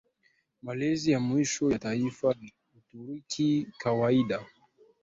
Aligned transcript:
malezi 0.61 1.11
ya 1.11 1.19
mwisho 1.19 1.71
ya 1.71 1.79
taifa 1.79 2.27
la 2.27 2.49
Uturuki 2.77 3.67
kawaida 3.77 4.45